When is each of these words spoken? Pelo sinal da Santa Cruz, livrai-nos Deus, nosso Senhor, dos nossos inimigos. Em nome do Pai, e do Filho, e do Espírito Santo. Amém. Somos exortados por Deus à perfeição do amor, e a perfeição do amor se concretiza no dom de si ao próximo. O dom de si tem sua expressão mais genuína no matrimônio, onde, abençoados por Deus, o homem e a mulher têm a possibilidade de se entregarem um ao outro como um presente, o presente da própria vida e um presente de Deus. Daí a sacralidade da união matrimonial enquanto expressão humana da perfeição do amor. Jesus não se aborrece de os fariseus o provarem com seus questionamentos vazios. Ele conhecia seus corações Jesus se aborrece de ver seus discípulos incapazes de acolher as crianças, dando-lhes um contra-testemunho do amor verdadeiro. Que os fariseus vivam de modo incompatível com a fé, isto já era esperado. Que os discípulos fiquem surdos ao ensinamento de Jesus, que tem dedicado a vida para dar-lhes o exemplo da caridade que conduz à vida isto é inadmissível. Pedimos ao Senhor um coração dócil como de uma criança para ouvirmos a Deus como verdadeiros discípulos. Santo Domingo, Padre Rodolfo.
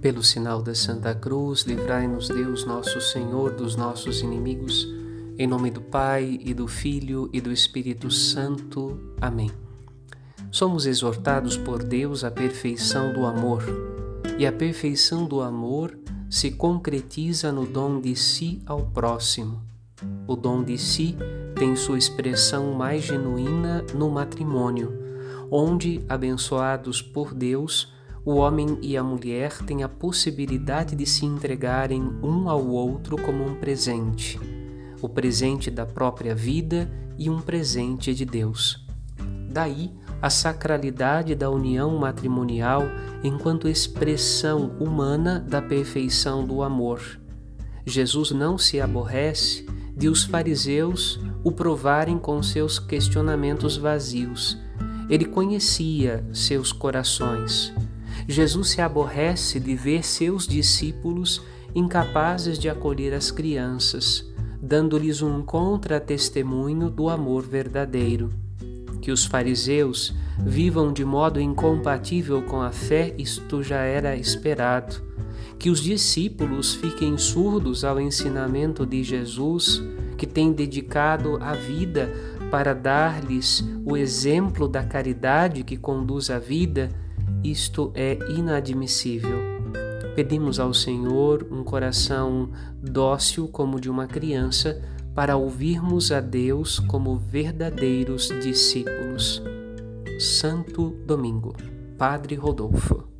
Pelo 0.00 0.22
sinal 0.22 0.62
da 0.62 0.76
Santa 0.76 1.12
Cruz, 1.12 1.62
livrai-nos 1.62 2.28
Deus, 2.28 2.64
nosso 2.64 3.00
Senhor, 3.00 3.50
dos 3.50 3.74
nossos 3.74 4.20
inimigos. 4.20 4.86
Em 5.36 5.44
nome 5.44 5.72
do 5.72 5.80
Pai, 5.80 6.38
e 6.40 6.54
do 6.54 6.68
Filho, 6.68 7.28
e 7.32 7.40
do 7.40 7.50
Espírito 7.50 8.08
Santo. 8.08 8.96
Amém. 9.20 9.50
Somos 10.52 10.86
exortados 10.86 11.56
por 11.56 11.82
Deus 11.82 12.22
à 12.22 12.30
perfeição 12.30 13.12
do 13.12 13.26
amor, 13.26 13.64
e 14.38 14.46
a 14.46 14.52
perfeição 14.52 15.26
do 15.26 15.40
amor 15.40 15.98
se 16.30 16.52
concretiza 16.52 17.50
no 17.50 17.66
dom 17.66 18.00
de 18.00 18.14
si 18.14 18.62
ao 18.66 18.86
próximo. 18.86 19.60
O 20.28 20.36
dom 20.36 20.62
de 20.62 20.78
si 20.78 21.16
tem 21.56 21.74
sua 21.74 21.98
expressão 21.98 22.72
mais 22.72 23.02
genuína 23.02 23.84
no 23.92 24.08
matrimônio, 24.08 24.96
onde, 25.50 26.04
abençoados 26.08 27.02
por 27.02 27.34
Deus, 27.34 27.97
o 28.28 28.34
homem 28.34 28.78
e 28.82 28.94
a 28.94 29.02
mulher 29.02 29.56
têm 29.64 29.82
a 29.82 29.88
possibilidade 29.88 30.94
de 30.94 31.06
se 31.06 31.24
entregarem 31.24 32.12
um 32.22 32.50
ao 32.50 32.62
outro 32.62 33.16
como 33.16 33.42
um 33.42 33.54
presente, 33.54 34.38
o 35.00 35.08
presente 35.08 35.70
da 35.70 35.86
própria 35.86 36.34
vida 36.34 36.90
e 37.16 37.30
um 37.30 37.40
presente 37.40 38.14
de 38.14 38.26
Deus. 38.26 38.86
Daí 39.50 39.90
a 40.20 40.28
sacralidade 40.28 41.34
da 41.34 41.48
união 41.48 41.96
matrimonial 41.96 42.82
enquanto 43.24 43.66
expressão 43.66 44.72
humana 44.78 45.40
da 45.40 45.62
perfeição 45.62 46.44
do 46.44 46.62
amor. 46.62 47.00
Jesus 47.86 48.30
não 48.30 48.58
se 48.58 48.78
aborrece 48.78 49.64
de 49.96 50.06
os 50.06 50.24
fariseus 50.24 51.18
o 51.42 51.50
provarem 51.50 52.18
com 52.18 52.42
seus 52.42 52.78
questionamentos 52.78 53.78
vazios. 53.78 54.58
Ele 55.08 55.24
conhecia 55.24 56.22
seus 56.30 56.72
corações 56.72 57.72
Jesus 58.30 58.68
se 58.68 58.82
aborrece 58.82 59.58
de 59.58 59.74
ver 59.74 60.04
seus 60.04 60.46
discípulos 60.46 61.42
incapazes 61.74 62.58
de 62.58 62.68
acolher 62.68 63.14
as 63.14 63.30
crianças, 63.30 64.30
dando-lhes 64.60 65.22
um 65.22 65.40
contra-testemunho 65.40 66.90
do 66.90 67.08
amor 67.08 67.42
verdadeiro. 67.46 68.30
Que 69.00 69.10
os 69.10 69.24
fariseus 69.24 70.14
vivam 70.38 70.92
de 70.92 71.06
modo 71.06 71.40
incompatível 71.40 72.42
com 72.42 72.60
a 72.60 72.70
fé, 72.70 73.14
isto 73.16 73.62
já 73.62 73.78
era 73.78 74.14
esperado. 74.14 75.02
Que 75.58 75.70
os 75.70 75.80
discípulos 75.80 76.74
fiquem 76.74 77.16
surdos 77.16 77.82
ao 77.82 77.98
ensinamento 77.98 78.84
de 78.84 79.02
Jesus, 79.02 79.82
que 80.18 80.26
tem 80.26 80.52
dedicado 80.52 81.38
a 81.40 81.54
vida 81.54 82.12
para 82.50 82.74
dar-lhes 82.74 83.64
o 83.86 83.96
exemplo 83.96 84.68
da 84.68 84.82
caridade 84.84 85.62
que 85.62 85.78
conduz 85.78 86.28
à 86.28 86.38
vida 86.38 86.90
isto 87.42 87.92
é 87.94 88.18
inadmissível. 88.30 89.38
Pedimos 90.14 90.58
ao 90.58 90.74
Senhor 90.74 91.46
um 91.50 91.62
coração 91.62 92.50
dócil 92.82 93.48
como 93.48 93.80
de 93.80 93.88
uma 93.88 94.06
criança 94.06 94.82
para 95.14 95.36
ouvirmos 95.36 96.12
a 96.12 96.20
Deus 96.20 96.78
como 96.78 97.16
verdadeiros 97.16 98.28
discípulos. 98.42 99.42
Santo 100.18 100.90
Domingo, 101.06 101.54
Padre 101.96 102.34
Rodolfo. 102.34 103.17